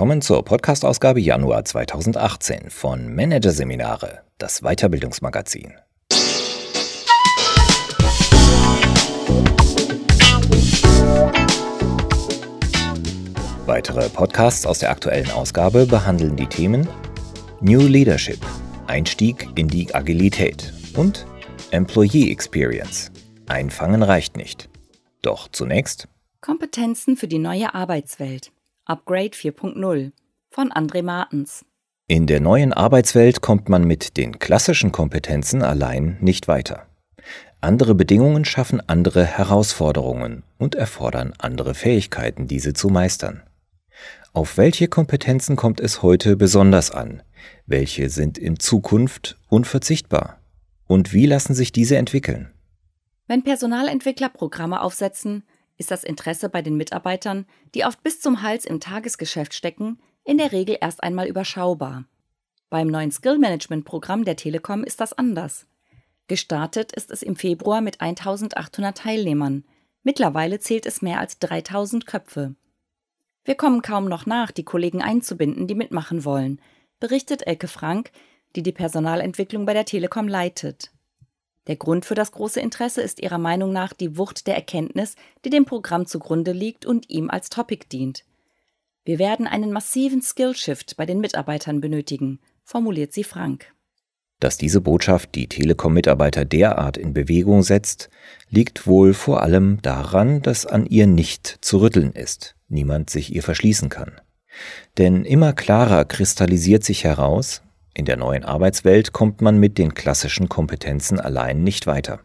Willkommen 0.00 0.22
zur 0.22 0.42
Podcast-Ausgabe 0.42 1.20
Januar 1.20 1.62
2018 1.62 2.70
von 2.70 3.14
Managerseminare, 3.14 4.22
das 4.38 4.62
Weiterbildungsmagazin. 4.62 5.74
Weitere 13.66 14.08
Podcasts 14.08 14.64
aus 14.64 14.78
der 14.78 14.90
aktuellen 14.90 15.30
Ausgabe 15.32 15.84
behandeln 15.84 16.34
die 16.34 16.46
Themen 16.46 16.88
New 17.60 17.86
Leadership, 17.86 18.40
Einstieg 18.86 19.48
in 19.56 19.68
die 19.68 19.94
Agilität 19.94 20.72
und 20.96 21.26
Employee 21.72 22.30
Experience. 22.30 23.12
Einfangen 23.48 24.02
reicht 24.02 24.38
nicht. 24.38 24.70
Doch 25.20 25.48
zunächst 25.48 26.08
Kompetenzen 26.40 27.18
für 27.18 27.28
die 27.28 27.38
neue 27.38 27.74
Arbeitswelt. 27.74 28.50
Upgrade 28.90 29.36
4.0 29.36 30.10
von 30.50 30.72
André 30.72 31.04
Martens. 31.04 31.64
In 32.08 32.26
der 32.26 32.40
neuen 32.40 32.72
Arbeitswelt 32.72 33.40
kommt 33.40 33.68
man 33.68 33.84
mit 33.84 34.16
den 34.16 34.40
klassischen 34.40 34.90
Kompetenzen 34.90 35.62
allein 35.62 36.18
nicht 36.20 36.48
weiter. 36.48 36.88
Andere 37.60 37.94
Bedingungen 37.94 38.44
schaffen 38.44 38.82
andere 38.88 39.24
Herausforderungen 39.24 40.42
und 40.58 40.74
erfordern 40.74 41.34
andere 41.38 41.74
Fähigkeiten, 41.74 42.48
diese 42.48 42.72
zu 42.72 42.88
meistern. 42.88 43.44
Auf 44.32 44.56
welche 44.56 44.88
Kompetenzen 44.88 45.54
kommt 45.54 45.78
es 45.78 46.02
heute 46.02 46.36
besonders 46.36 46.90
an? 46.90 47.22
Welche 47.66 48.10
sind 48.10 48.38
in 48.38 48.58
Zukunft 48.58 49.38
unverzichtbar? 49.48 50.40
Und 50.88 51.12
wie 51.12 51.26
lassen 51.26 51.54
sich 51.54 51.70
diese 51.70 51.96
entwickeln? 51.96 52.52
Wenn 53.28 53.44
Personalentwickler 53.44 54.30
Programme 54.30 54.80
aufsetzen, 54.80 55.44
ist 55.80 55.90
das 55.90 56.04
Interesse 56.04 56.48
bei 56.50 56.62
den 56.62 56.76
Mitarbeitern, 56.76 57.46
die 57.74 57.84
oft 57.84 58.02
bis 58.02 58.20
zum 58.20 58.42
Hals 58.42 58.66
im 58.66 58.80
Tagesgeschäft 58.80 59.54
stecken, 59.54 59.98
in 60.24 60.36
der 60.38 60.52
Regel 60.52 60.76
erst 60.80 61.02
einmal 61.02 61.26
überschaubar. 61.26 62.04
Beim 62.68 62.86
neuen 62.86 63.10
Skill-Management-Programm 63.10 64.24
der 64.24 64.36
Telekom 64.36 64.84
ist 64.84 65.00
das 65.00 65.14
anders. 65.14 65.66
Gestartet 66.28 66.92
ist 66.92 67.10
es 67.10 67.22
im 67.22 67.34
Februar 67.34 67.80
mit 67.80 68.00
1800 68.00 68.96
Teilnehmern. 68.96 69.64
Mittlerweile 70.02 70.60
zählt 70.60 70.86
es 70.86 71.02
mehr 71.02 71.18
als 71.18 71.38
3000 71.38 72.06
Köpfe. 72.06 72.54
Wir 73.44 73.54
kommen 73.54 73.80
kaum 73.80 74.04
noch 74.04 74.26
nach, 74.26 74.50
die 74.50 74.64
Kollegen 74.64 75.02
einzubinden, 75.02 75.66
die 75.66 75.74
mitmachen 75.74 76.24
wollen, 76.24 76.60
berichtet 77.00 77.46
Elke 77.46 77.68
Frank, 77.68 78.12
die 78.54 78.62
die 78.62 78.72
Personalentwicklung 78.72 79.64
bei 79.64 79.72
der 79.72 79.86
Telekom 79.86 80.28
leitet. 80.28 80.92
Der 81.66 81.76
Grund 81.76 82.04
für 82.04 82.14
das 82.14 82.32
große 82.32 82.60
Interesse 82.60 83.02
ist 83.02 83.20
ihrer 83.20 83.38
Meinung 83.38 83.72
nach 83.72 83.92
die 83.92 84.16
Wucht 84.16 84.46
der 84.46 84.56
Erkenntnis, 84.56 85.14
die 85.44 85.50
dem 85.50 85.64
Programm 85.64 86.06
zugrunde 86.06 86.52
liegt 86.52 86.86
und 86.86 87.10
ihm 87.10 87.30
als 87.30 87.50
Topic 87.50 87.86
dient. 87.90 88.24
Wir 89.04 89.18
werden 89.18 89.46
einen 89.46 89.72
massiven 89.72 90.22
Skillshift 90.22 90.96
bei 90.96 91.06
den 91.06 91.20
Mitarbeitern 91.20 91.80
benötigen, 91.80 92.40
formuliert 92.64 93.12
sie 93.12 93.24
Frank. 93.24 93.72
Dass 94.40 94.56
diese 94.56 94.80
Botschaft 94.80 95.34
die 95.34 95.48
Telekom-Mitarbeiter 95.48 96.46
derart 96.46 96.96
in 96.96 97.12
Bewegung 97.12 97.62
setzt, 97.62 98.08
liegt 98.48 98.86
wohl 98.86 99.12
vor 99.12 99.42
allem 99.42 99.82
daran, 99.82 100.40
dass 100.40 100.64
an 100.64 100.86
ihr 100.86 101.06
nicht 101.06 101.58
zu 101.60 101.78
rütteln 101.78 102.12
ist, 102.12 102.56
niemand 102.68 103.10
sich 103.10 103.34
ihr 103.34 103.42
verschließen 103.42 103.90
kann. 103.90 104.18
Denn 104.96 105.24
immer 105.26 105.52
klarer 105.52 106.06
kristallisiert 106.06 106.84
sich 106.84 107.04
heraus, 107.04 107.62
in 107.94 108.04
der 108.04 108.16
neuen 108.16 108.44
Arbeitswelt 108.44 109.12
kommt 109.12 109.40
man 109.40 109.58
mit 109.58 109.78
den 109.78 109.94
klassischen 109.94 110.48
Kompetenzen 110.48 111.18
allein 111.20 111.62
nicht 111.62 111.86
weiter. 111.86 112.20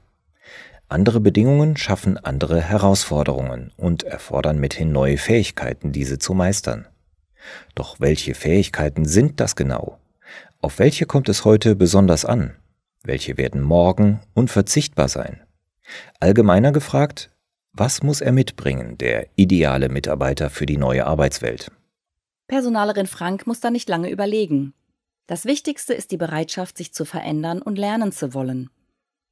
Andere 0.88 1.20
Bedingungen 1.20 1.78
schaffen 1.78 2.18
andere 2.18 2.62
Herausforderungen 2.62 3.72
und 3.76 4.04
erfordern 4.04 4.60
mithin 4.60 4.92
neue 4.92 5.18
Fähigkeiten, 5.18 5.92
diese 5.92 6.20
zu 6.20 6.34
meistern. 6.34 6.88
Doch 7.74 8.00
welche 8.00 8.36
Fähigkeiten 8.36 9.06
sind 9.06 9.40
das 9.40 9.56
genau? 9.56 9.98
Auf 10.62 10.80
welche 10.80 11.06
kommt 11.06 11.30
es 11.30 11.44
heute 11.46 11.75
besonders 11.75 12.25
an? 12.25 12.56
Welche 13.04 13.38
werden 13.38 13.62
morgen 13.62 14.22
unverzichtbar 14.34 15.09
sein? 15.09 15.42
Allgemeiner 16.20 16.72
gefragt, 16.72 17.31
was 17.74 18.04
muss 18.04 18.22
er 18.22 18.31
mitbringen, 18.31 18.98
der 18.98 19.28
ideale 19.36 19.90
Mitarbeiter 19.90 20.50
für 20.50 20.66
die 20.66 20.78
neue 20.78 21.06
Arbeitswelt? 21.06 21.72
Personalerin 22.48 23.08
Frank 23.08 23.48
muss 23.48 23.59
da 23.59 23.70
nicht 23.70 23.90
lange 23.90 24.09
überlegen. 24.09 24.74
Das 25.28 25.46
Wichtigste 25.46 25.94
ist 25.94 26.12
die 26.12 26.18
Bereitschaft, 26.18 26.78
sich 26.78 26.94
zu 26.94 27.06
verändern 27.06 27.62
und 27.62 27.78
lernen 27.78 28.12
zu 28.12 28.34
wollen. 28.34 28.69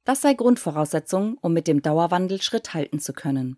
Das 0.04 0.20
sei 0.20 0.34
Grundvoraussetzung, 0.34 1.38
um 1.40 1.52
mit 1.52 1.68
dem 1.68 1.82
Dauerwandel 1.82 2.42
Schritt 2.42 2.74
halten 2.74 2.98
zu 2.98 3.12
können. 3.12 3.56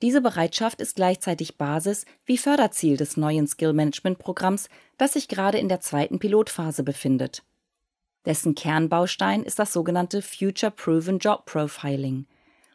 Diese 0.00 0.20
Bereitschaft 0.20 0.80
ist 0.80 0.94
gleichzeitig 0.94 1.56
Basis 1.56 2.04
wie 2.24 2.38
Förderziel 2.38 2.96
des 2.96 3.16
neuen 3.16 3.48
Skill-Management-Programms, 3.48 4.68
das 4.96 5.14
sich 5.14 5.26
gerade 5.26 5.58
in 5.58 5.68
der 5.68 5.80
zweiten 5.80 6.20
Pilotphase 6.20 6.84
befindet. 6.84 7.42
Dessen 8.24 8.54
Kernbaustein 8.54 9.42
ist 9.42 9.58
das 9.58 9.72
sogenannte 9.72 10.22
Future 10.22 10.70
Proven 10.70 11.18
Job 11.18 11.46
Profiling. 11.46 12.26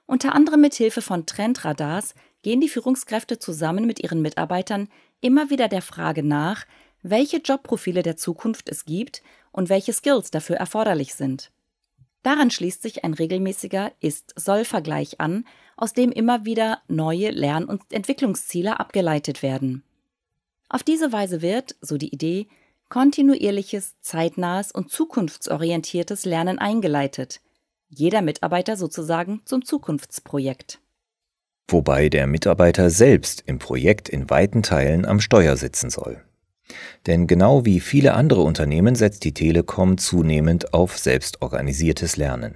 Unter 0.06 0.36
anderem 0.36 0.60
mit 0.60 0.74
Hilfe 0.74 1.02
von 1.02 1.26
Trendradars 1.26 2.16
gehen 2.42 2.60
die 2.60 2.68
Führungskräfte 2.68 3.40
zusammen 3.40 3.86
mit 3.86 4.02
ihren 4.04 4.22
Mitarbeitern 4.22 4.90
immer 5.22 5.50
wieder 5.50 5.70
der 5.70 5.82
Frage 5.82 6.24
nach, 6.24 6.66
welche 7.04 7.38
Jobprofile 7.38 8.02
der 8.02 8.18
Zukunft 8.18 8.70
es 8.70 8.86
gibt 8.86 9.22
und 9.52 9.70
welche 9.70 9.94
Skills 9.94 10.32
dafür 10.32 10.56
erforderlich 10.56 11.14
sind. 11.14 11.52
Daran 12.24 12.50
schließt 12.50 12.82
sich 12.82 13.04
ein 13.04 13.14
regelmäßiger 13.14 13.92
Ist-Soll-Vergleich 14.00 15.20
an, 15.20 15.46
aus 15.76 15.94
dem 15.94 16.12
immer 16.12 16.46
wieder 16.46 16.82
neue 16.88 17.32
Lern- 17.32 17.66
und 17.66 17.82
Entwicklungsziele 17.92 18.80
abgeleitet 18.80 19.44
werden. 19.44 19.84
Auf 20.70 20.84
diese 20.84 21.12
Weise 21.12 21.42
wird, 21.42 21.76
so 21.82 21.98
die 21.98 22.14
Idee, 22.14 22.48
kontinuierliches, 22.90 23.96
zeitnahes 24.02 24.72
und 24.72 24.90
zukunftsorientiertes 24.90 26.26
Lernen 26.26 26.60
eingeleitet. 26.60 27.42
Jeder 27.90 28.22
Mitarbeiter 28.22 28.78
sozusagen 28.78 29.42
zum 29.46 29.66
Zukunftsprojekt. 29.66 30.80
Wobei 31.68 32.10
der 32.10 32.28
Mitarbeiter 32.28 32.90
selbst 32.90 33.44
im 33.46 33.60
Projekt 33.60 34.10
in 34.10 34.30
weiten 34.30 34.64
Teilen 34.64 35.06
am 35.06 35.20
Steuer 35.20 35.58
sitzen 35.58 35.90
soll. 35.90 36.24
Denn 37.08 37.28
genau 37.28 37.66
wie 37.66 37.80
viele 37.80 38.14
andere 38.14 38.42
Unternehmen 38.42 38.96
setzt 38.96 39.24
die 39.24 39.34
Telekom 39.34 39.98
zunehmend 39.98 40.74
auf 40.74 40.98
selbstorganisiertes 40.98 42.18
Lernen. 42.18 42.56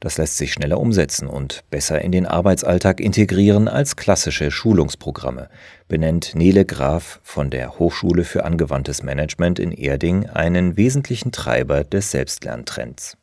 Das 0.00 0.18
lässt 0.18 0.36
sich 0.36 0.52
schneller 0.52 0.80
umsetzen 0.80 1.28
und 1.28 1.64
besser 1.70 2.02
in 2.02 2.12
den 2.12 2.26
Arbeitsalltag 2.26 3.00
integrieren 3.00 3.68
als 3.68 3.96
klassische 3.96 4.50
Schulungsprogramme, 4.50 5.48
benennt 5.86 6.34
Nele 6.34 6.64
Graf 6.64 7.20
von 7.22 7.50
der 7.50 7.78
Hochschule 7.78 8.24
für 8.24 8.44
angewandtes 8.44 9.02
Management 9.02 9.58
in 9.58 9.72
Erding 9.72 10.28
einen 10.28 10.76
wesentlichen 10.76 11.32
Treiber 11.32 11.84
des 11.84 12.10
Selbstlerntrends. 12.10 13.16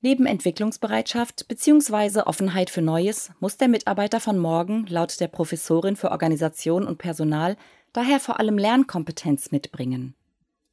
Neben 0.00 0.26
Entwicklungsbereitschaft 0.26 1.48
bzw. 1.48 2.20
Offenheit 2.26 2.68
für 2.68 2.82
Neues 2.82 3.30
muss 3.40 3.56
der 3.56 3.68
Mitarbeiter 3.68 4.20
von 4.20 4.38
morgen 4.38 4.84
laut 4.86 5.18
der 5.18 5.28
Professorin 5.28 5.96
für 5.96 6.10
Organisation 6.10 6.86
und 6.86 6.98
Personal 6.98 7.56
daher 7.94 8.20
vor 8.20 8.38
allem 8.38 8.58
Lernkompetenz 8.58 9.50
mitbringen. 9.50 10.14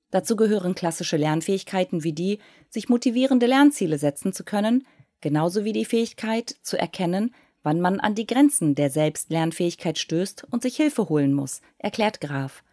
Dazu 0.10 0.36
gehören 0.36 0.76
klassische 0.76 1.16
Lernfähigkeiten 1.16 2.04
wie 2.04 2.12
die, 2.12 2.40
sich 2.70 2.90
motivierende 2.90 3.46
Lernziele 3.46 3.98
setzen 3.98 4.34
zu 4.34 4.44
können, 4.44 4.86
genauso 5.22 5.64
wie 5.64 5.72
die 5.72 5.86
Fähigkeit 5.86 6.58
zu 6.64 6.78
erkennen, 6.78 7.34
wann 7.64 7.80
man 7.80 8.00
an 8.00 8.16
die 8.16 8.28
Grenzen 8.28 8.76
der 8.76 8.90
Selbstlernfähigkeit 8.90 9.98
stößt 10.00 10.48
und 10.52 10.64
sich 10.64 10.76
Hilfe 10.76 11.08
holen 11.08 11.32
muss, 11.34 11.62
erklärt 11.78 12.20
Graf. 12.20 12.64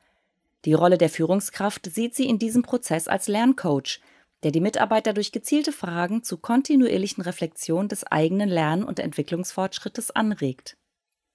Die 0.65 0.73
Rolle 0.73 0.99
der 0.99 1.11
Führungskraft 1.11 1.87
sieht 1.93 2.17
sie 2.17 2.27
in 2.27 2.39
diesem 2.39 2.63
Prozess 2.63 3.07
als 3.07 3.29
Lerncoach, 3.29 4.01
der 4.43 4.51
die 4.51 4.61
Mitarbeiter 4.61 5.13
durch 5.13 5.31
gezielte 5.31 5.73
Fragen 5.73 6.25
zu 6.25 6.39
kontinuierlichen 6.39 7.23
Reflexion 7.23 7.89
des 7.89 8.05
eigenen 8.05 8.49
Lern- 8.49 8.85
und 8.85 8.99
Entwicklungsfortschrittes 8.99 10.11
anregt. 10.11 10.78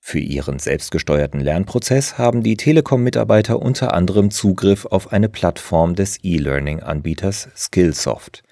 Für 0.05 0.19
ihren 0.19 0.59
selbstgesteuerten 0.59 1.39
Lernprozess 1.39 2.17
haben 2.17 2.44
die 2.44 2.57
Telekom-Mitarbeiter 2.57 3.61
unter 3.61 3.94
anderem 3.94 4.31
Zugriff 4.31 4.85
auf 4.85 5.13
eine 5.13 5.29
Plattform 5.29 5.95
des 5.95 6.19
E-Learning-Anbieters 6.23 7.47
Skillsoft, 7.55 8.44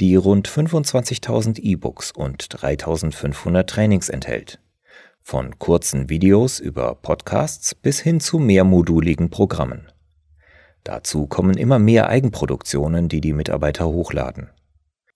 die 0.00 0.16
rund 0.16 0.48
25.000 0.48 1.60
E-Books 1.60 2.10
und 2.10 2.42
3.500 2.42 3.66
Trainings 3.66 4.08
enthält. 4.08 4.60
Von 5.20 5.58
kurzen 5.58 6.08
Videos 6.08 6.58
über 6.58 6.94
Podcasts 6.94 7.74
bis 7.74 8.00
hin 8.00 8.18
zu 8.18 8.38
mehrmoduligen 8.38 9.28
Programmen. 9.28 9.92
Dazu 10.84 11.26
kommen 11.26 11.58
immer 11.58 11.78
mehr 11.78 12.08
Eigenproduktionen, 12.08 13.10
die 13.10 13.20
die 13.20 13.34
Mitarbeiter 13.34 13.86
hochladen. 13.86 14.48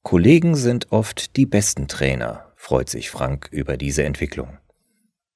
Kollegen 0.02 0.54
sind 0.54 0.92
oft 0.92 1.34
die 1.36 1.46
besten 1.46 1.88
Trainer, 1.88 2.52
freut 2.56 2.90
sich 2.90 3.08
Frank 3.08 3.48
über 3.50 3.78
diese 3.78 4.04
Entwicklung. 4.04 4.58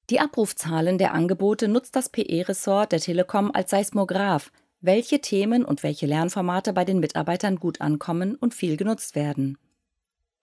Die 0.09 0.19
Abrufzahlen 0.19 0.97
der 0.97 1.13
Angebote 1.13 1.67
nutzt 1.67 1.95
das 1.95 2.09
PE-Ressort 2.09 2.91
der 2.91 2.99
Telekom 2.99 3.51
als 3.53 3.71
Seismograph, 3.71 4.51
welche 4.81 5.21
Themen 5.21 5.63
und 5.63 5.81
welche 5.81 6.05
Lernformate 6.05 6.73
bei 6.73 6.83
den 6.83 6.99
Mitarbeitern 6.99 7.55
gut 7.55 7.79
ankommen 7.79 8.35
und 8.35 8.53
viel 8.53 8.75
genutzt 8.75 9.15
werden. 9.15 9.57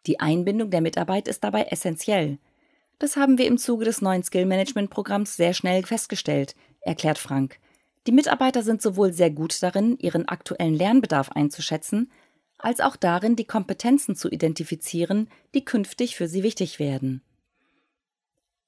Die 0.07 0.19
Einbindung 0.19 0.71
der 0.71 0.81
Mitarbeit 0.81 1.29
ist 1.29 1.45
dabei 1.45 1.65
essentiell. 1.65 2.39
Das 2.99 3.17
haben 3.17 3.37
wir 3.37 3.47
im 3.47 3.59
Zuge 3.59 3.85
des 3.85 4.01
neuen 4.01 4.23
Skill-Management-Programms 4.23 5.37
sehr 5.37 5.53
schnell 5.53 5.85
festgestellt, 5.85 6.55
erklärt 6.81 7.19
Frank. 7.19 7.59
Die 8.07 8.13
Mitarbeiter 8.13 8.63
sind 8.63 8.81
sowohl 8.81 9.13
sehr 9.13 9.31
gut 9.31 9.63
darin, 9.63 9.99
ihren 9.99 10.27
aktuellen 10.27 10.75
Lernbedarf 10.75 11.33
einzuschätzen, 11.33 12.11
als 12.57 12.81
auch 12.81 12.97
darin, 12.97 13.37
die 13.37 13.47
Kompetenzen 13.47 14.17
zu 14.17 14.31
identifizieren, 14.31 15.29
die 15.55 15.67
künftig 15.67 16.17
für 16.17 16.29
sie 16.29 16.43
wichtig 16.43 16.79
werden. 16.79 17.23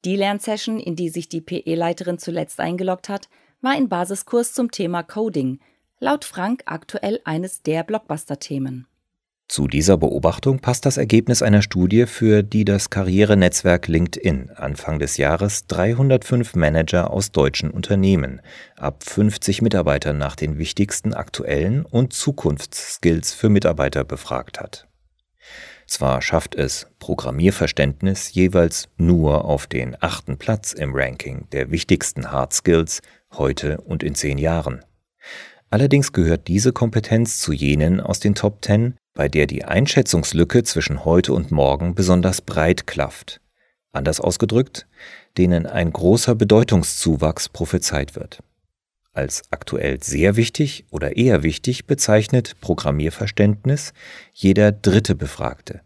Die 0.05 0.17
Lernsession, 0.17 0.81
in 0.81 0.97
die 0.97 1.11
sich 1.11 1.29
die 1.29 1.41
PE-Leiterin 1.41 2.19
zuletzt 2.19 2.59
eingeloggt 2.59 3.09
hat, 3.09 3.29
war 3.61 3.73
ein 3.73 3.89
Basiskurs 3.89 4.53
zum 4.53 4.73
Thema 4.73 5.05
Coding, 5.05 5.61
laut 6.01 6.25
Frank 6.25 6.63
aktuell 6.67 7.21
eines 7.25 7.63
der 7.63 7.85
Blockbuster-Themen. 7.85 8.87
Zu 9.47 9.69
dieser 9.69 9.99
Beobachtung 9.99 10.61
passt 10.61 10.87
das 10.87 10.97
Ergebnis 10.97 11.43
einer 11.43 11.63
Studie, 11.63 12.07
für 12.07 12.43
die 12.43 12.65
das 12.65 12.91
Karrierenetzwerk 12.91 13.87
LinkedIn 13.87 14.51
Anfang 14.51 14.99
des 14.99 15.19
Jahres 15.19 15.67
305 15.67 16.57
Manager 16.57 17.11
aus 17.11 17.33
deutschen 17.33 17.71
Unternehmen 17.71 18.41
ab 18.77 19.05
50 19.05 19.63
Mitarbeitern 19.63 20.17
nach 20.17 20.37
den 20.37 20.59
wichtigsten 20.59 21.13
aktuellen 21.13 21.85
und 21.85 22.15
Zukunftsskills 22.15 23.35
für 23.35 23.51
Mitarbeiter 23.51 24.05
befragt 24.05 24.59
hat. 24.59 24.89
Zwar 25.87 26.23
schafft 26.23 26.55
es 26.55 26.87
Programmierverständnis 26.99 28.33
jeweils 28.35 28.89
nur 28.97 29.45
auf 29.45 29.67
den 29.67 29.97
achten 30.01 30.39
Platz 30.39 30.73
im 30.73 30.95
Ranking 30.95 31.49
der 31.53 31.71
wichtigsten 31.71 32.31
Hard 32.31 32.53
Skills 32.53 33.03
heute 33.33 33.81
und 33.81 34.03
in 34.03 34.15
zehn 34.15 34.39
Jahren. 34.39 34.85
Allerdings 35.71 36.13
gehört 36.13 36.49
diese 36.49 36.73
Kompetenz 36.73 37.41
zu 37.41 37.53
jenen 37.53 38.01
aus 38.01 38.21
den 38.21 38.35
Top 38.35 38.65
10, 38.65 38.97
bei 39.15 39.29
der 39.29 39.47
die 39.47 39.65
Einschätzungslücke 39.65 40.65
zwischen 40.65 41.05
heute 41.05 41.33
und 41.33 41.51
morgen 41.51 41.95
besonders 41.95 42.41
breit 42.43 42.87
klafft. 42.87 43.41
Anders 43.93 44.21
ausgedrückt, 44.21 44.87
denen 45.39 45.67
ein 45.67 45.93
großer 45.93 46.35
Bedeutungszuwachs 46.35 47.49
prophezeit 47.49 48.17
wird. 48.17 48.43
Als 49.15 49.43
aktuell 49.51 50.03
sehr 50.03 50.37
wichtig 50.37 50.87
oder 50.91 51.17
eher 51.17 51.43
wichtig 51.43 51.87
bezeichnet 51.87 52.59
Programmierverständnis 52.61 53.93
jeder 54.33 54.73
dritte 54.73 55.15
Befragte. 55.15 55.83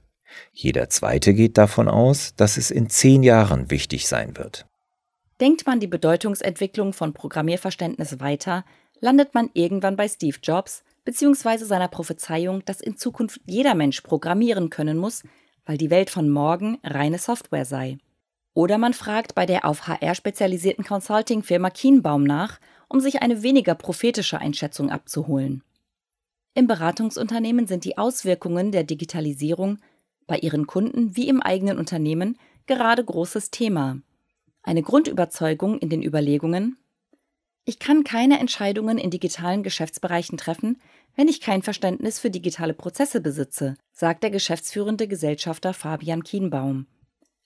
Jeder 0.53 0.89
zweite 0.91 1.35
geht 1.35 1.59
davon 1.59 1.89
aus, 1.89 2.35
dass 2.37 2.57
es 2.57 2.71
in 2.71 2.89
zehn 2.89 3.25
Jahren 3.25 3.71
wichtig 3.71 4.07
sein 4.07 4.37
wird. 4.37 4.67
Denkt 5.41 5.67
man 5.67 5.81
die 5.81 5.89
Bedeutungsentwicklung 5.89 6.93
von 6.93 7.15
Programmierverständnis 7.15 8.21
weiter, 8.21 8.65
landet 9.01 9.35
man 9.35 9.51
irgendwann 9.55 9.97
bei 9.97 10.09
Steve 10.09 10.39
Jobs, 10.43 10.85
beziehungsweise 11.05 11.67
seiner 11.67 11.89
Prophezeiung, 11.89 12.65
dass 12.65 12.81
in 12.81 12.97
Zukunft 12.97 13.41
jeder 13.45 13.75
Mensch 13.75 14.01
programmieren 14.03 14.71
können 14.71 14.99
muss, 14.99 15.25
weil 15.65 15.79
die 15.79 15.91
Welt 15.91 16.11
von 16.11 16.31
morgen 16.31 16.79
reine 16.85 17.19
Software 17.19 17.65
sei. 17.65 17.99
Oder 18.55 18.79
man 18.79 18.95
fragt 18.95 19.35
bei 19.35 19.45
der 19.45 19.67
auf 19.67 19.87
HR 19.87 20.15
spezialisierten 20.15 20.85
Consulting-Firma 20.85 21.71
Kienbaum 21.71 22.25
nach, 22.25 22.59
um 22.89 23.01
sich 23.01 23.23
eine 23.23 23.43
weniger 23.43 23.75
prophetische 23.75 24.39
Einschätzung 24.39 24.91
abzuholen. 24.91 25.63
Im 26.55 26.67
Beratungsunternehmen 26.67 27.67
sind 27.67 27.85
die 27.85 27.99
Auswirkungen 27.99 28.73
der 28.73 28.85
Digitalisierung 28.85 29.79
bei 30.27 30.39
ihren 30.39 30.67
Kunden 30.67 31.17
wie 31.17 31.29
im 31.29 31.43
eigenen 31.43 31.79
Unternehmen 31.79 32.39
gerade 32.67 33.05
großes 33.05 33.51
Thema. 33.51 33.99
Eine 34.63 34.83
Grundüberzeugung 34.83 35.79
in 35.79 35.91
den 35.91 36.03
Überlegungen, 36.03 36.79
ich 37.69 37.81
kann 37.81 38.05
keine 38.05 38.39
Entscheidungen 38.39 38.97
in 38.97 39.11
digitalen 39.11 39.65
Geschäftsbereichen 39.65 40.39
treffen, 40.39 40.81
wenn 41.17 41.27
ich 41.27 41.41
kein 41.41 41.63
Verständnis 41.63 42.21
für 42.21 42.31
digitale 42.31 42.75
Prozesse 42.75 43.21
besitze, 43.21 43.75
sagt 43.93 44.23
der 44.23 44.31
geschäftsführende 44.31 45.09
Gesellschafter 45.09 45.75
Fabian 45.75 46.23
Kienbaum. 46.23 46.87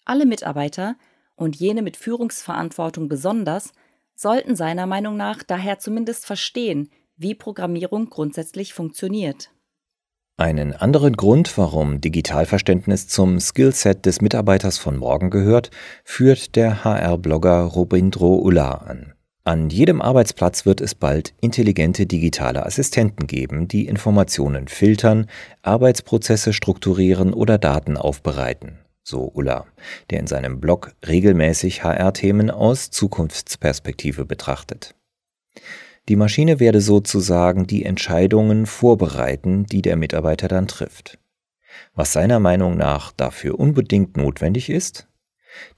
Alle 0.04 0.26
Mitarbeiter 0.26 0.96
und 1.36 1.56
jene 1.56 1.80
mit 1.80 1.96
Führungsverantwortung 1.96 3.08
besonders 3.08 3.72
sollten 4.20 4.54
seiner 4.54 4.86
Meinung 4.86 5.16
nach 5.16 5.42
daher 5.42 5.78
zumindest 5.78 6.26
verstehen, 6.26 6.90
wie 7.16 7.34
Programmierung 7.34 8.10
grundsätzlich 8.10 8.74
funktioniert. 8.74 9.50
Einen 10.36 10.74
anderen 10.74 11.16
Grund, 11.16 11.56
warum 11.56 12.00
Digitalverständnis 12.00 13.08
zum 13.08 13.40
Skillset 13.40 14.04
des 14.04 14.20
Mitarbeiters 14.20 14.78
von 14.78 14.96
morgen 14.96 15.30
gehört, 15.30 15.70
führt 16.04 16.56
der 16.56 16.84
HR-Blogger 16.84 17.62
Robindro 17.62 18.36
Ulla 18.36 18.72
an. 18.72 19.14
An 19.44 19.70
jedem 19.70 20.02
Arbeitsplatz 20.02 20.66
wird 20.66 20.82
es 20.82 20.94
bald 20.94 21.32
intelligente 21.40 22.04
digitale 22.04 22.66
Assistenten 22.66 23.26
geben, 23.26 23.68
die 23.68 23.86
Informationen 23.86 24.68
filtern, 24.68 25.28
Arbeitsprozesse 25.62 26.52
strukturieren 26.52 27.32
oder 27.32 27.56
Daten 27.56 27.96
aufbereiten, 27.96 28.79
so 29.02 29.30
Ulla, 29.34 29.66
der 30.10 30.20
in 30.20 30.26
seinem 30.26 30.60
Blog 30.60 30.94
regelmäßig 31.06 31.82
HR-Themen 31.82 32.50
aus 32.50 32.90
Zukunftsperspektive 32.90 34.24
betrachtet. 34.24 34.94
Die 36.08 36.16
Maschine 36.16 36.60
werde 36.60 36.80
sozusagen 36.80 37.66
die 37.66 37.84
Entscheidungen 37.84 38.66
vorbereiten, 38.66 39.66
die 39.66 39.82
der 39.82 39.96
Mitarbeiter 39.96 40.48
dann 40.48 40.66
trifft. 40.66 41.18
Was 41.94 42.12
seiner 42.12 42.40
Meinung 42.40 42.76
nach 42.76 43.12
dafür 43.12 43.58
unbedingt 43.58 44.16
notwendig 44.16 44.70
ist, 44.70 45.06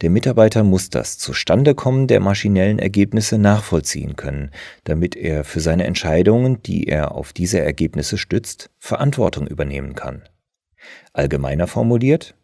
der 0.00 0.10
Mitarbeiter 0.10 0.64
muss 0.64 0.90
das 0.90 1.18
Zustandekommen 1.18 2.06
der 2.06 2.20
maschinellen 2.20 2.78
Ergebnisse 2.78 3.38
nachvollziehen 3.38 4.16
können, 4.16 4.50
damit 4.84 5.16
er 5.16 5.44
für 5.44 5.60
seine 5.60 5.84
Entscheidungen, 5.84 6.62
die 6.62 6.86
er 6.86 7.12
auf 7.12 7.32
diese 7.32 7.60
Ergebnisse 7.60 8.18
stützt, 8.18 8.70
Verantwortung 8.78 9.46
übernehmen 9.46 9.94
kann. 9.94 10.22
Allgemeiner 11.12 11.66
formuliert, 11.66 12.34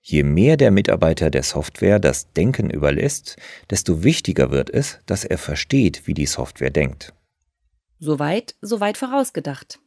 je 0.00 0.22
mehr 0.22 0.56
der 0.56 0.70
Mitarbeiter 0.70 1.30
der 1.30 1.42
Software 1.42 1.98
das 1.98 2.32
Denken 2.32 2.70
überlässt, 2.70 3.36
desto 3.70 4.02
wichtiger 4.02 4.50
wird 4.50 4.70
es, 4.70 4.98
dass 5.06 5.24
er 5.24 5.38
versteht, 5.38 6.06
wie 6.06 6.14
die 6.14 6.26
Software 6.26 6.70
denkt. 6.70 7.12
Soweit, 7.98 8.54
soweit 8.60 8.96
vorausgedacht. 8.96 9.80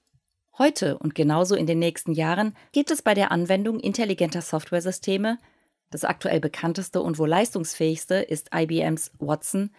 Heute 0.58 0.98
und 0.98 1.16
genauso 1.16 1.56
in 1.56 1.66
den 1.66 1.80
nächsten 1.80 2.14
Jahren 2.14 2.56
geht 2.72 2.92
es 2.92 3.02
bei 3.02 3.14
der 3.14 3.32
Anwendung 3.32 3.80
intelligenter 3.80 4.42
Softwaresysteme 4.42 5.38
das 5.92 6.06
aktuell 6.06 6.40
bekannteste 6.40 7.02
und 7.02 7.20
wohl 7.20 7.30
leistungsfähigste 7.30 8.16
ist 8.16 8.50
IBMs 8.56 9.12
Watson, 9.20 9.72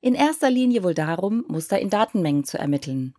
in 0.00 0.14
erster 0.14 0.50
Linie 0.50 0.82
wohl 0.82 0.94
darum, 0.94 1.44
Muster 1.46 1.78
in 1.78 1.90
Datenmengen 1.90 2.44
zu 2.44 2.58
ermitteln. 2.58 3.14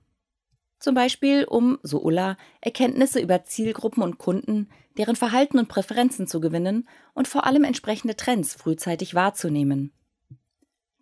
Zum 0.80 0.96
Beispiel, 0.96 1.44
um, 1.44 1.78
so 1.84 2.02
Ulla, 2.02 2.38
Erkenntnisse 2.62 3.20
über 3.20 3.44
Zielgruppen 3.44 4.02
und 4.02 4.18
Kunden, 4.18 4.70
deren 4.98 5.16
Verhalten 5.16 5.60
und 5.60 5.68
Präferenzen 5.68 6.26
zu 6.26 6.40
gewinnen 6.40 6.88
und 7.14 7.28
vor 7.28 7.46
allem 7.46 7.64
entsprechende 7.64 8.16
Trends 8.16 8.56
frühzeitig 8.56 9.14
wahrzunehmen. 9.14 9.92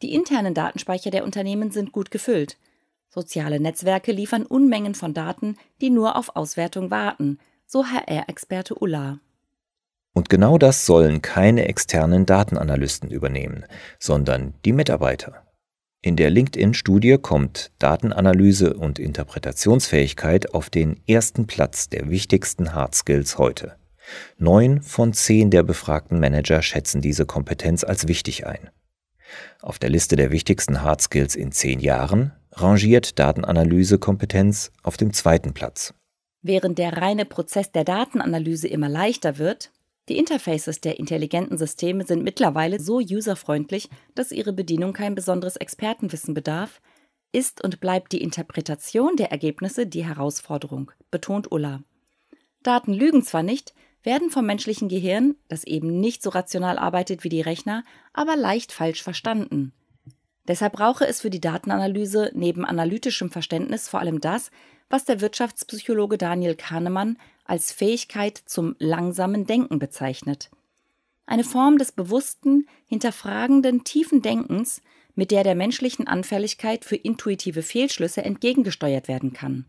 Die 0.02 0.14
internen 0.14 0.54
Datenspeicher 0.54 1.12
der 1.12 1.24
Unternehmen 1.24 1.72
sind 1.72 1.92
gut 1.92 2.12
gefüllt. 2.12 2.58
Soziale 3.10 3.60
Netzwerke 3.60 4.12
liefern 4.12 4.46
Unmengen 4.46 4.94
von 4.94 5.14
Daten, 5.14 5.58
die 5.82 5.90
nur 5.90 6.16
auf 6.16 6.36
Auswertung 6.36 6.92
warten, 6.92 7.40
so 7.66 7.86
HR-Experte 7.86 8.76
Ulla. 8.76 9.20
Und 10.14 10.30
genau 10.30 10.58
das 10.58 10.86
sollen 10.86 11.22
keine 11.22 11.68
externen 11.68 12.26
Datenanalysten 12.26 13.10
übernehmen, 13.12 13.66
sondern 14.00 14.56
die 14.66 14.74
Mitarbeiter. 14.74 15.47
In 16.02 16.16
der 16.16 16.30
LinkedIn-Studie 16.30 17.18
kommt 17.18 17.72
Datenanalyse 17.80 18.76
und 18.76 19.00
Interpretationsfähigkeit 19.00 20.54
auf 20.54 20.70
den 20.70 21.02
ersten 21.08 21.48
Platz 21.48 21.90
der 21.90 22.10
wichtigsten 22.10 22.74
Hard 22.74 22.94
Skills 22.94 23.38
heute. 23.38 23.76
Neun 24.38 24.82
von 24.82 25.14
zehn 25.14 25.50
der 25.50 25.64
befragten 25.64 26.20
Manager 26.20 26.62
schätzen 26.62 27.02
diese 27.02 27.26
Kompetenz 27.26 27.84
als 27.84 28.08
wichtig 28.08 28.46
ein. 28.46 28.70
Auf 29.62 29.80
der 29.80 29.90
Liste 29.90 30.16
der 30.16 30.32
wichtigsten 30.32 30.82
Hard 30.82 31.02
Skills 31.02 31.36
in 31.36 31.52
zehn 31.52 31.80
Jahren 31.80 32.32
rangiert 32.54 33.20
Datenanalysekompetenz 33.20 34.72
auf 34.84 34.98
dem 34.98 35.14
zweiten 35.14 35.54
Platz. 35.54 35.94
Während 36.42 36.78
der 36.78 36.94
reine 36.94 37.26
Prozess 37.26 37.72
der 37.72 37.84
Datenanalyse 37.84 38.68
immer 38.68 38.88
leichter 38.88 39.38
wird, 39.38 39.72
die 40.10 40.18
Interfaces 40.18 40.80
der 40.80 41.00
intelligenten 41.00 41.58
Systeme 41.58 42.06
sind 42.06 42.24
mittlerweile 42.24 42.80
so 42.80 42.98
userfreundlich, 42.98 43.90
dass 44.16 44.32
ihre 44.32 44.54
Bedienung 44.54 44.94
kein 44.94 45.16
besonderes 45.16 45.58
Expertenwissen 45.58 46.34
bedarf, 46.34 46.82
ist 47.34 47.64
und 47.64 47.80
bleibt 47.80 48.14
die 48.14 48.22
Interpretation 48.22 49.16
der 49.18 49.32
Ergebnisse 49.32 49.86
die 49.86 50.06
Herausforderung, 50.06 50.92
betont 51.12 51.52
Ulla. 51.52 51.84
Daten 52.64 52.94
lügen 52.94 53.22
zwar 53.22 53.44
nicht, 53.44 53.74
werden 54.02 54.30
vom 54.30 54.46
menschlichen 54.46 54.88
Gehirn, 54.88 55.36
das 55.50 55.66
eben 55.66 56.00
nicht 56.00 56.24
so 56.24 56.30
rational 56.30 56.78
arbeitet 56.78 57.24
wie 57.24 57.30
die 57.30 57.42
Rechner, 57.42 57.84
aber 58.14 58.38
leicht 58.38 58.72
falsch 58.72 59.04
verstanden. 59.04 59.74
Deshalb 60.48 60.74
brauche 60.74 61.06
es 61.06 61.20
für 61.20 61.30
die 61.30 61.42
Datenanalyse 61.42 62.32
neben 62.34 62.64
analytischem 62.64 63.30
Verständnis 63.30 63.90
vor 63.90 64.00
allem 64.00 64.22
das, 64.22 64.50
was 64.90 65.04
der 65.04 65.20
Wirtschaftspsychologe 65.20 66.18
Daniel 66.18 66.56
Kahnemann 66.56 67.18
als 67.48 67.72
Fähigkeit 67.72 68.38
zum 68.38 68.76
langsamen 68.80 69.46
Denken 69.46 69.80
bezeichnet. 69.80 70.50
Eine 71.26 71.44
Form 71.44 71.78
des 71.78 71.92
bewussten, 71.92 72.68
hinterfragenden, 72.88 73.84
tiefen 73.84 74.22
Denkens, 74.22 74.82
mit 75.16 75.32
der 75.32 75.44
der 75.44 75.56
menschlichen 75.56 76.08
Anfälligkeit 76.08 76.86
für 76.86 76.96
intuitive 76.96 77.64
Fehlschlüsse 77.64 78.24
entgegengesteuert 78.24 79.08
werden 79.08 79.34
kann. 79.34 79.66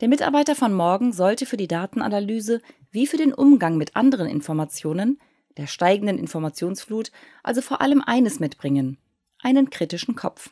Der 0.00 0.08
Mitarbeiter 0.08 0.54
von 0.54 0.72
morgen 0.72 1.12
sollte 1.12 1.46
für 1.46 1.56
die 1.56 1.66
Datenanalyse 1.66 2.60
wie 2.90 3.06
für 3.06 3.16
den 3.16 3.34
Umgang 3.34 3.76
mit 3.76 3.96
anderen 3.96 4.28
Informationen, 4.28 5.18
der 5.56 5.66
steigenden 5.66 6.18
Informationsflut, 6.18 7.10
also 7.42 7.62
vor 7.62 7.80
allem 7.80 8.02
eines 8.02 8.38
mitbringen, 8.38 8.98
einen 9.42 9.70
kritischen 9.70 10.14
Kopf. 10.14 10.50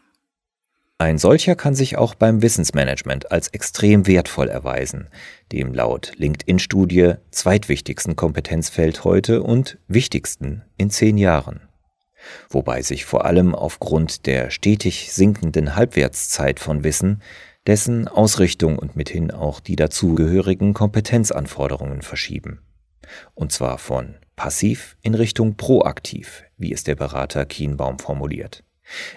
Ein 0.98 1.18
solcher 1.18 1.56
kann 1.56 1.74
sich 1.74 1.98
auch 1.98 2.14
beim 2.14 2.40
Wissensmanagement 2.40 3.30
als 3.30 3.48
extrem 3.48 4.06
wertvoll 4.06 4.48
erweisen, 4.48 5.08
dem 5.52 5.74
laut 5.74 6.12
LinkedIn-Studie 6.16 7.14
zweitwichtigsten 7.30 8.16
Kompetenzfeld 8.16 9.04
heute 9.04 9.42
und 9.42 9.76
wichtigsten 9.88 10.62
in 10.78 10.88
zehn 10.88 11.18
Jahren. 11.18 11.60
Wobei 12.48 12.80
sich 12.80 13.04
vor 13.04 13.26
allem 13.26 13.54
aufgrund 13.54 14.24
der 14.24 14.48
stetig 14.48 15.12
sinkenden 15.12 15.76
Halbwertszeit 15.76 16.60
von 16.60 16.82
Wissen 16.82 17.22
dessen 17.66 18.08
Ausrichtung 18.08 18.78
und 18.78 18.96
mithin 18.96 19.30
auch 19.30 19.60
die 19.60 19.76
dazugehörigen 19.76 20.72
Kompetenzanforderungen 20.72 22.00
verschieben. 22.00 22.60
Und 23.34 23.52
zwar 23.52 23.76
von 23.76 24.14
passiv 24.34 24.96
in 25.02 25.14
Richtung 25.14 25.56
proaktiv, 25.56 26.44
wie 26.56 26.72
es 26.72 26.84
der 26.84 26.94
Berater 26.94 27.44
Kienbaum 27.44 27.98
formuliert. 27.98 28.62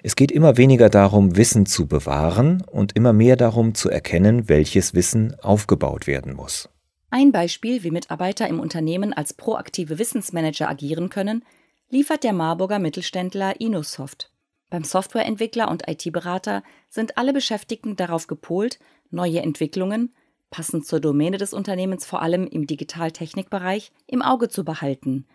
Es 0.04 0.16
geht 0.16 0.32
immer 0.32 0.58
weniger 0.58 0.90
darum, 0.90 1.38
Wissen 1.38 1.66
zu 1.66 1.88
bewahren 1.88 2.64
und 2.70 2.96
immer 2.96 3.14
mehr 3.14 3.36
darum 3.36 3.76
zu 3.76 3.90
erkennen, 3.90 4.50
welches 4.50 4.94
Wissen 4.94 5.36
aufgebaut 5.40 6.08
werden 6.08 6.34
muss. 6.34 6.70
Ein 7.12 7.32
Beispiel, 7.32 7.84
wie 7.84 7.92
Mitarbeiter 7.92 8.48
im 8.48 8.60
Unternehmen 8.60 9.14
als 9.14 9.34
proaktive 9.34 9.98
Wissensmanager 10.00 10.70
agieren 10.70 11.10
können, 11.10 11.44
liefert 11.90 12.24
der 12.24 12.34
Marburger 12.34 12.80
Mittelständler 12.80 13.60
Inosoft. 13.60 14.32
Beim 14.70 14.84
Softwareentwickler 14.84 15.72
und 15.72 15.88
IT-Berater 15.88 16.62
sind 16.90 17.18
alle 17.18 17.34
Beschäftigten 17.34 17.96
darauf 17.96 18.28
gepolt, 18.28 18.80
neue 19.10 19.42
Entwicklungen, 19.42 20.14
passend 20.52 20.86
zur 20.86 21.00
Domäne 21.00 21.38
des 21.38 21.54
Unternehmens 21.54 22.06
vor 22.06 22.22
allem 22.22 22.46
im 22.46 22.68
Digitaltechnikbereich, 22.68 23.92
im 24.06 24.22
Auge 24.22 24.50
zu 24.50 24.64
behalten. 24.64 25.26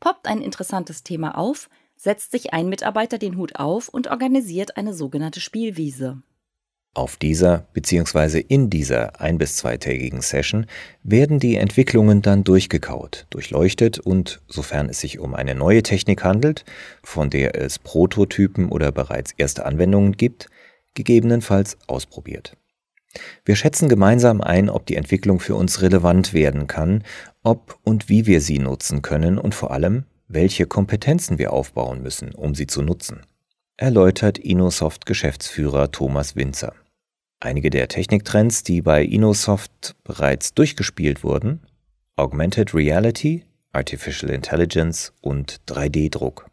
Poppt 0.00 0.26
ein 0.26 0.42
interessantes 0.42 1.04
Thema 1.04 1.38
auf, 1.38 1.68
setzt 1.96 2.32
sich 2.32 2.52
ein 2.52 2.68
Mitarbeiter 2.68 3.18
den 3.18 3.36
Hut 3.36 3.56
auf 3.56 3.88
und 3.88 4.08
organisiert 4.10 4.76
eine 4.76 4.94
sogenannte 4.94 5.40
Spielwiese. 5.40 6.22
Auf 6.96 7.16
dieser 7.16 7.66
bzw. 7.72 8.38
in 8.38 8.70
dieser 8.70 9.20
ein- 9.20 9.38
bis 9.38 9.56
zweitägigen 9.56 10.20
Session 10.20 10.66
werden 11.02 11.40
die 11.40 11.56
Entwicklungen 11.56 12.22
dann 12.22 12.44
durchgekaut, 12.44 13.26
durchleuchtet 13.30 13.98
und, 13.98 14.42
sofern 14.46 14.88
es 14.88 15.00
sich 15.00 15.18
um 15.18 15.34
eine 15.34 15.56
neue 15.56 15.82
Technik 15.82 16.22
handelt, 16.22 16.64
von 17.02 17.30
der 17.30 17.60
es 17.60 17.80
Prototypen 17.80 18.68
oder 18.68 18.92
bereits 18.92 19.32
erste 19.32 19.66
Anwendungen 19.66 20.12
gibt, 20.12 20.46
gegebenenfalls 20.94 21.76
ausprobiert. 21.88 22.56
Wir 23.44 23.56
schätzen 23.56 23.88
gemeinsam 23.88 24.40
ein, 24.40 24.70
ob 24.70 24.86
die 24.86 24.96
Entwicklung 24.96 25.40
für 25.40 25.56
uns 25.56 25.82
relevant 25.82 26.32
werden 26.32 26.68
kann, 26.68 27.02
ob 27.42 27.78
und 27.82 28.08
wie 28.08 28.26
wir 28.26 28.40
sie 28.40 28.60
nutzen 28.60 29.02
können 29.02 29.38
und 29.38 29.54
vor 29.54 29.72
allem, 29.72 30.04
welche 30.34 30.66
Kompetenzen 30.66 31.38
wir 31.38 31.52
aufbauen 31.52 32.02
müssen, 32.02 32.34
um 32.34 32.54
sie 32.54 32.66
zu 32.66 32.82
nutzen, 32.82 33.20
erläutert 33.76 34.36
Inosoft 34.36 35.06
Geschäftsführer 35.06 35.92
Thomas 35.92 36.36
Winzer. 36.36 36.74
Einige 37.40 37.70
der 37.70 37.88
Techniktrends, 37.88 38.62
die 38.62 38.82
bei 38.82 39.04
Inosoft 39.04 39.96
bereits 40.02 40.54
durchgespielt 40.54 41.22
wurden, 41.24 41.60
Augmented 42.16 42.74
Reality, 42.74 43.44
Artificial 43.72 44.32
Intelligence 44.32 45.12
und 45.20 45.60
3D-Druck. 45.68 46.50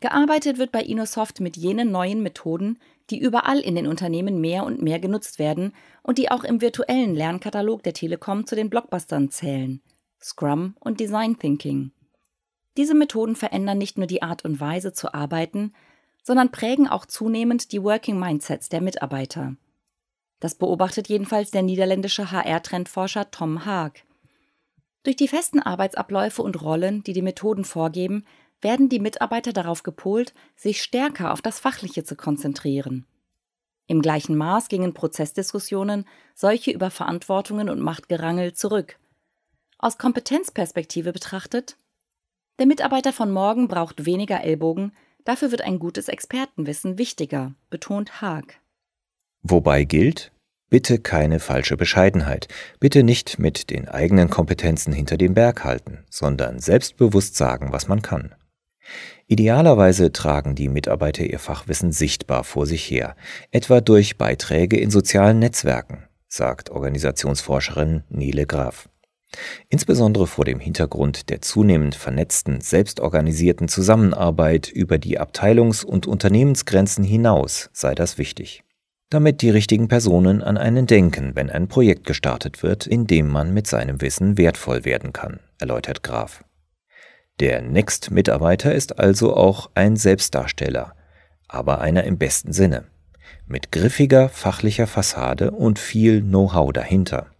Gearbeitet 0.00 0.58
wird 0.58 0.72
bei 0.72 0.82
Inosoft 0.82 1.40
mit 1.40 1.56
jenen 1.56 1.92
neuen 1.92 2.22
Methoden, 2.22 2.78
die 3.10 3.20
überall 3.20 3.60
in 3.60 3.74
den 3.74 3.86
Unternehmen 3.86 4.40
mehr 4.40 4.64
und 4.64 4.82
mehr 4.82 4.98
genutzt 4.98 5.38
werden 5.38 5.72
und 6.02 6.18
die 6.18 6.30
auch 6.30 6.44
im 6.44 6.60
virtuellen 6.60 7.14
Lernkatalog 7.14 7.82
der 7.82 7.94
Telekom 7.94 8.46
zu 8.46 8.56
den 8.56 8.68
Blockbustern 8.68 9.30
zählen. 9.30 9.80
Scrum 10.20 10.74
und 10.80 11.00
Design 11.00 11.38
Thinking. 11.38 11.92
Diese 12.76 12.94
Methoden 12.94 13.36
verändern 13.36 13.78
nicht 13.78 13.98
nur 13.98 14.06
die 14.06 14.22
Art 14.22 14.44
und 14.44 14.60
Weise 14.60 14.92
zu 14.92 15.12
arbeiten, 15.12 15.74
sondern 16.22 16.52
prägen 16.52 16.88
auch 16.88 17.04
zunehmend 17.04 17.72
die 17.72 17.82
Working 17.82 18.18
Mindsets 18.18 18.68
der 18.68 18.80
Mitarbeiter. 18.80 19.56
Das 20.40 20.54
beobachtet 20.54 21.08
jedenfalls 21.08 21.50
der 21.50 21.62
niederländische 21.62 22.30
HR-Trendforscher 22.30 23.30
Tom 23.30 23.64
Haag. 23.64 24.04
Durch 25.02 25.16
die 25.16 25.28
festen 25.28 25.60
Arbeitsabläufe 25.60 26.42
und 26.42 26.62
Rollen, 26.62 27.02
die 27.04 27.12
die 27.12 27.22
Methoden 27.22 27.64
vorgeben, 27.64 28.24
werden 28.60 28.88
die 28.88 29.00
Mitarbeiter 29.00 29.52
darauf 29.52 29.82
gepolt, 29.82 30.32
sich 30.56 30.82
stärker 30.82 31.32
auf 31.32 31.42
das 31.42 31.58
Fachliche 31.58 32.04
zu 32.04 32.16
konzentrieren. 32.16 33.06
Im 33.88 34.00
gleichen 34.00 34.36
Maß 34.36 34.68
gingen 34.68 34.94
Prozessdiskussionen, 34.94 36.06
solche 36.34 36.70
über 36.70 36.90
Verantwortungen 36.90 37.68
und 37.68 37.80
Machtgerangel, 37.80 38.54
zurück. 38.54 38.98
Aus 39.78 39.98
Kompetenzperspektive 39.98 41.12
betrachtet 41.12 41.76
der 42.58 42.66
Mitarbeiter 42.66 43.12
von 43.12 43.30
morgen 43.30 43.68
braucht 43.68 44.06
weniger 44.06 44.42
Ellbogen, 44.42 44.92
dafür 45.24 45.50
wird 45.50 45.62
ein 45.62 45.78
gutes 45.78 46.08
Expertenwissen 46.08 46.98
wichtiger, 46.98 47.54
betont 47.70 48.20
Haag. 48.20 48.60
Wobei 49.42 49.84
gilt, 49.84 50.32
bitte 50.70 50.98
keine 50.98 51.40
falsche 51.40 51.76
Bescheidenheit, 51.76 52.48
bitte 52.80 53.02
nicht 53.02 53.38
mit 53.38 53.70
den 53.70 53.88
eigenen 53.88 54.30
Kompetenzen 54.30 54.92
hinter 54.92 55.16
dem 55.16 55.34
Berg 55.34 55.64
halten, 55.64 56.04
sondern 56.10 56.60
selbstbewusst 56.60 57.36
sagen, 57.36 57.72
was 57.72 57.88
man 57.88 58.02
kann. 58.02 58.34
Idealerweise 59.26 60.12
tragen 60.12 60.54
die 60.54 60.68
Mitarbeiter 60.68 61.24
ihr 61.24 61.38
Fachwissen 61.38 61.92
sichtbar 61.92 62.44
vor 62.44 62.66
sich 62.66 62.90
her, 62.90 63.16
etwa 63.50 63.80
durch 63.80 64.18
Beiträge 64.18 64.78
in 64.78 64.90
sozialen 64.90 65.38
Netzwerken, 65.38 66.04
sagt 66.28 66.70
Organisationsforscherin 66.70 68.04
Nele 68.08 68.46
Graf. 68.46 68.88
Insbesondere 69.68 70.26
vor 70.26 70.44
dem 70.44 70.60
Hintergrund 70.60 71.30
der 71.30 71.40
zunehmend 71.40 71.94
vernetzten, 71.94 72.60
selbstorganisierten 72.60 73.68
Zusammenarbeit 73.68 74.68
über 74.68 74.98
die 74.98 75.18
Abteilungs- 75.18 75.84
und 75.84 76.06
Unternehmensgrenzen 76.06 77.04
hinaus 77.04 77.70
sei 77.72 77.94
das 77.94 78.18
wichtig. 78.18 78.62
Damit 79.10 79.42
die 79.42 79.50
richtigen 79.50 79.88
Personen 79.88 80.42
an 80.42 80.56
einen 80.56 80.86
denken, 80.86 81.32
wenn 81.34 81.50
ein 81.50 81.68
Projekt 81.68 82.06
gestartet 82.06 82.62
wird, 82.62 82.86
in 82.86 83.06
dem 83.06 83.28
man 83.28 83.52
mit 83.52 83.66
seinem 83.66 84.00
Wissen 84.00 84.38
wertvoll 84.38 84.84
werden 84.84 85.12
kann, 85.12 85.40
erläutert 85.58 86.02
Graf. 86.02 86.44
Der 87.40 87.60
Next-Mitarbeiter 87.60 88.74
ist 88.74 88.98
also 88.98 89.36
auch 89.36 89.70
ein 89.74 89.96
Selbstdarsteller, 89.96 90.94
aber 91.48 91.80
einer 91.80 92.04
im 92.04 92.16
besten 92.16 92.52
Sinne, 92.52 92.84
mit 93.46 93.72
griffiger 93.72 94.28
fachlicher 94.28 94.86
Fassade 94.86 95.50
und 95.50 95.78
viel 95.78 96.22
Know-how 96.22 96.72
dahinter. 96.72 97.31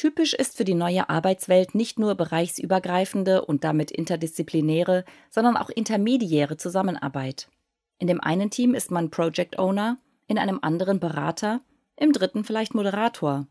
Typisch 0.00 0.32
ist 0.32 0.56
für 0.56 0.64
die 0.64 0.72
neue 0.72 1.10
Arbeitswelt 1.10 1.74
nicht 1.74 1.98
nur 1.98 2.14
bereichsübergreifende 2.14 3.44
und 3.44 3.64
damit 3.64 3.90
interdisziplinäre, 3.90 5.04
sondern 5.28 5.58
auch 5.58 5.68
intermediäre 5.68 6.56
Zusammenarbeit. 6.56 7.50
In 7.98 8.06
dem 8.06 8.18
einen 8.18 8.48
Team 8.48 8.72
ist 8.72 8.90
man 8.90 9.10
Project 9.10 9.58
Owner, 9.58 9.98
in 10.26 10.38
einem 10.38 10.58
anderen 10.62 11.00
Berater, 11.00 11.60
im 11.96 12.14
dritten 12.14 12.44
vielleicht 12.44 12.72
Moderator. 12.74 13.46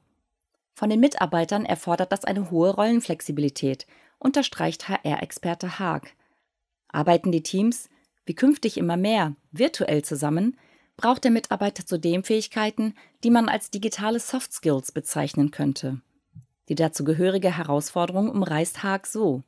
Von 0.73 0.89
den 0.89 0.99
Mitarbeitern 0.99 1.65
erfordert 1.65 2.11
das 2.11 2.25
eine 2.25 2.49
hohe 2.49 2.71
Rollenflexibilität, 2.71 3.85
unterstreicht 4.17 4.89
HR-Experte 4.89 5.77
Haag. 5.77 6.15
Arbeiten 6.87 7.31
die 7.31 7.43
Teams, 7.43 7.89
wie 8.25 8.33
künftig 8.33 8.79
immer 8.79 8.97
mehr, 8.97 9.35
virtuell 9.51 10.03
zusammen, 10.03 10.57
braucht 10.97 11.25
der 11.25 11.31
Mitarbeiter 11.31 11.85
zudem 11.85 12.23
Fähigkeiten, 12.23 12.95
die 13.23 13.29
man 13.29 13.49
als 13.49 13.69
digitale 13.69 14.19
Soft 14.19 14.51
Skills 14.51 14.91
bezeichnen 14.91 15.51
könnte. 15.51 16.01
Die 16.69 16.75
dazugehörige 16.75 17.55
Herausforderung 17.55 18.29
umreißt 18.29 18.83
Haag 18.83 19.07
so. 19.07 19.43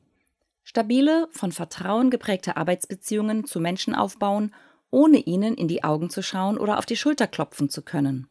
Stabile, 0.64 1.28
von 1.30 1.52
Vertrauen 1.52 2.10
geprägte 2.10 2.56
Arbeitsbeziehungen 2.56 3.44
zu 3.44 3.60
Menschen 3.60 3.94
aufbauen, 3.94 4.52
ohne 4.90 5.18
ihnen 5.18 5.54
in 5.54 5.68
die 5.68 5.84
Augen 5.84 6.10
zu 6.10 6.22
schauen 6.22 6.58
oder 6.58 6.78
auf 6.78 6.86
die 6.86 6.96
Schulter 6.96 7.26
klopfen 7.26 7.68
zu 7.68 7.82
können. 7.82 8.28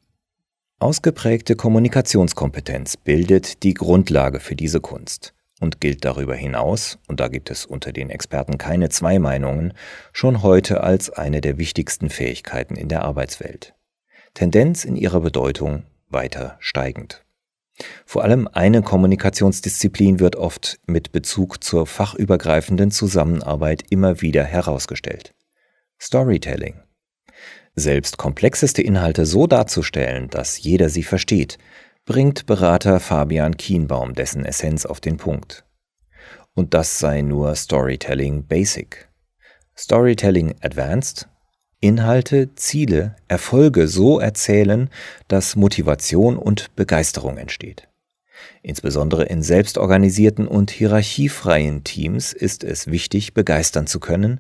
Ausgeprägte 0.79 1.55
Kommunikationskompetenz 1.55 2.97
bildet 2.97 3.63
die 3.63 3.73
Grundlage 3.73 4.39
für 4.39 4.55
diese 4.55 4.81
Kunst 4.81 5.33
und 5.59 5.79
gilt 5.79 6.03
darüber 6.05 6.35
hinaus, 6.35 6.97
und 7.07 7.19
da 7.19 7.27
gibt 7.27 7.51
es 7.51 7.65
unter 7.65 7.91
den 7.93 8.09
Experten 8.09 8.57
keine 8.57 8.89
zwei 8.89 9.19
Meinungen, 9.19 9.73
schon 10.11 10.41
heute 10.41 10.81
als 10.81 11.09
eine 11.09 11.39
der 11.39 11.57
wichtigsten 11.57 12.09
Fähigkeiten 12.09 12.75
in 12.75 12.89
der 12.89 13.03
Arbeitswelt. 13.03 13.75
Tendenz 14.33 14.85
in 14.85 14.95
ihrer 14.95 15.19
Bedeutung 15.19 15.83
weiter 16.09 16.57
steigend. 16.59 17.23
Vor 18.05 18.23
allem 18.23 18.47
eine 18.47 18.81
Kommunikationsdisziplin 18.81 20.19
wird 20.19 20.35
oft 20.35 20.79
mit 20.87 21.11
Bezug 21.11 21.63
zur 21.63 21.87
fachübergreifenden 21.87 22.91
Zusammenarbeit 22.91 23.83
immer 23.89 24.21
wieder 24.21 24.43
herausgestellt. 24.43 25.33
Storytelling. 25.99 26.81
Selbst 27.75 28.17
komplexeste 28.17 28.81
Inhalte 28.81 29.25
so 29.25 29.47
darzustellen, 29.47 30.29
dass 30.29 30.61
jeder 30.61 30.89
sie 30.89 31.03
versteht, 31.03 31.57
bringt 32.05 32.45
Berater 32.45 32.99
Fabian 32.99 33.55
Kienbaum 33.55 34.13
dessen 34.13 34.43
Essenz 34.43 34.85
auf 34.85 34.99
den 34.99 35.17
Punkt. 35.17 35.63
Und 36.53 36.73
das 36.73 36.99
sei 36.99 37.21
nur 37.21 37.55
Storytelling 37.55 38.45
Basic. 38.45 39.07
Storytelling 39.77 40.55
Advanced 40.61 41.29
Inhalte, 41.81 42.53
Ziele, 42.55 43.15
Erfolge 43.27 43.87
so 43.87 44.19
erzählen, 44.19 44.89
dass 45.27 45.55
Motivation 45.55 46.37
und 46.37 46.75
Begeisterung 46.75 47.37
entsteht. 47.37 47.87
Insbesondere 48.61 49.25
in 49.25 49.41
selbstorganisierten 49.41 50.47
und 50.47 50.69
hierarchiefreien 50.69 51.83
Teams 51.83 52.33
ist 52.33 52.63
es 52.63 52.87
wichtig, 52.87 53.33
begeistern 53.33 53.87
zu 53.87 53.99
können. 53.99 54.39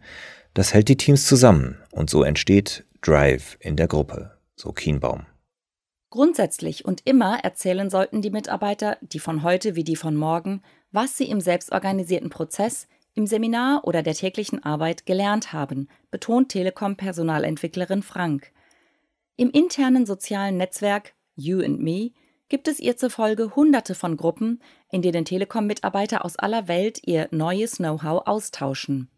Das 0.53 0.73
hält 0.73 0.87
die 0.87 0.97
Teams 0.97 1.25
zusammen 1.25 1.77
und 1.91 2.11
so 2.11 2.23
entsteht 2.23 2.85
Drive 3.01 3.57
in 3.59 3.75
der 3.75 3.87
Gruppe, 3.87 4.37
so 4.55 4.71
Kienbaum. 4.71 5.25
Grundsätzlich 6.11 6.85
und 6.85 7.01
immer 7.05 7.39
erzählen 7.43 7.89
sollten 7.89 8.21
die 8.21 8.31
Mitarbeiter, 8.31 8.97
die 9.01 9.19
von 9.19 9.43
heute 9.43 9.75
wie 9.75 9.83
die 9.83 9.95
von 9.95 10.15
morgen, 10.15 10.61
was 10.91 11.17
sie 11.17 11.29
im 11.29 11.41
selbstorganisierten 11.41 12.29
Prozess, 12.29 12.87
im 13.13 13.27
Seminar 13.27 13.85
oder 13.85 14.03
der 14.03 14.13
täglichen 14.13 14.63
Arbeit 14.63 15.05
gelernt 15.05 15.53
haben, 15.53 15.89
betont 16.11 16.49
Telekom-Personalentwicklerin 16.49 18.03
Frank. 18.03 18.51
Im 19.35 19.49
internen 19.49 20.05
sozialen 20.05 20.57
Netzwerk 20.57 21.13
You 21.35 21.61
and 21.61 21.79
Me 21.79 22.11
gibt 22.49 22.67
es 22.67 22.79
ihr 22.79 22.97
zufolge 22.97 23.55
hunderte 23.55 23.95
von 23.95 24.17
Gruppen, 24.17 24.61
in 24.91 25.01
denen 25.01 25.25
Telekom-Mitarbeiter 25.25 26.25
aus 26.25 26.37
aller 26.37 26.67
Welt 26.67 26.99
ihr 27.05 27.27
neues 27.31 27.77
Know-how 27.77 28.27
austauschen. 28.27 29.09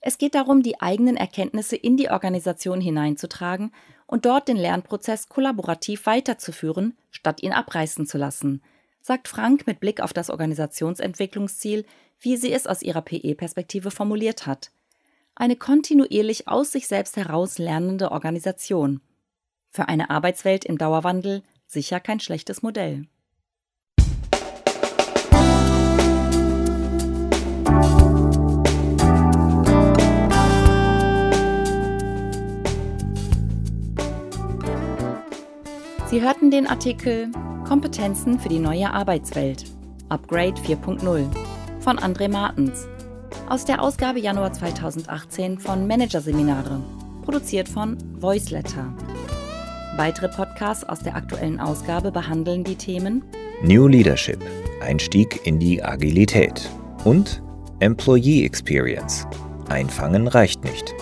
Es 0.00 0.18
geht 0.18 0.34
darum, 0.34 0.62
die 0.62 0.80
eigenen 0.80 1.16
Erkenntnisse 1.16 1.76
in 1.76 1.96
die 1.96 2.10
Organisation 2.10 2.80
hineinzutragen 2.80 3.72
und 4.06 4.26
dort 4.26 4.48
den 4.48 4.56
Lernprozess 4.56 5.28
kollaborativ 5.28 6.06
weiterzuführen, 6.06 6.96
statt 7.10 7.42
ihn 7.42 7.52
abreißen 7.52 8.06
zu 8.06 8.18
lassen, 8.18 8.62
sagt 9.00 9.28
Frank 9.28 9.66
mit 9.66 9.80
Blick 9.80 10.00
auf 10.00 10.12
das 10.12 10.28
Organisationsentwicklungsziel, 10.28 11.84
wie 12.20 12.36
sie 12.36 12.52
es 12.52 12.66
aus 12.66 12.82
ihrer 12.82 13.02
PE-Perspektive 13.02 13.90
formuliert 13.90 14.46
hat. 14.46 14.70
Eine 15.34 15.56
kontinuierlich 15.56 16.48
aus 16.48 16.72
sich 16.72 16.86
selbst 16.86 17.16
heraus 17.16 17.58
lernende 17.58 18.12
Organisation. 18.12 19.00
Für 19.70 19.88
eine 19.88 20.10
Arbeitswelt 20.10 20.64
im 20.64 20.78
Dauerwandel 20.78 21.42
sicher 21.66 22.00
kein 22.00 22.20
schlechtes 22.20 22.62
Modell. 22.62 23.06
Sie 36.14 36.22
hörten 36.22 36.52
den 36.52 36.68
Artikel 36.68 37.32
Kompetenzen 37.66 38.38
für 38.38 38.48
die 38.48 38.60
neue 38.60 38.88
Arbeitswelt 38.92 39.64
Upgrade 40.10 40.54
4.0 40.60 41.53
von 41.84 41.98
André 41.98 42.30
Martens 42.30 42.88
aus 43.48 43.64
der 43.66 43.82
Ausgabe 43.82 44.18
Januar 44.18 44.54
2018 44.54 45.58
von 45.58 45.86
Managerseminare, 45.86 46.80
produziert 47.22 47.68
von 47.68 47.98
Voiceletter. 48.20 48.90
Weitere 49.96 50.30
Podcasts 50.30 50.82
aus 50.82 51.00
der 51.00 51.14
aktuellen 51.14 51.60
Ausgabe 51.60 52.10
behandeln 52.10 52.64
die 52.64 52.76
Themen 52.76 53.22
New 53.62 53.86
Leadership, 53.86 54.40
Einstieg 54.80 55.46
in 55.46 55.58
die 55.58 55.84
Agilität 55.84 56.70
und 57.04 57.42
Employee 57.80 58.46
Experience, 58.46 59.26
Einfangen 59.68 60.26
reicht 60.26 60.64
nicht. 60.64 60.94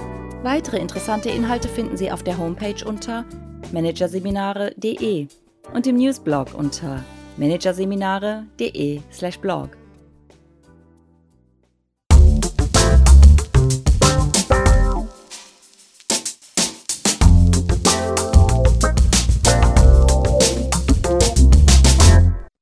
Weitere 0.42 0.78
interessante 0.78 1.30
Inhalte 1.30 1.68
finden 1.68 1.96
Sie 1.96 2.10
auf 2.10 2.24
der 2.24 2.38
Homepage 2.38 2.84
unter 2.84 3.24
managerseminare.de 3.72 5.28
und 5.72 5.86
im 5.86 5.96
Newsblog 5.96 6.52
unter 6.54 7.04
managerseminare.de/blog. 7.36 9.81